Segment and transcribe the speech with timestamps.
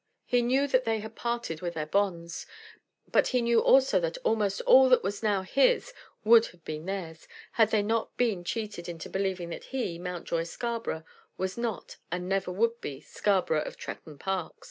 [0.25, 2.47] He knew that they had parted with their bonds.
[3.11, 5.93] But he knew also that almost all that was now his
[6.23, 11.03] would have been theirs, had they not been cheated into believing that he, Mountjoy Scarborough,
[11.37, 14.53] was not, and never would be, Scarborough of Tretton Park.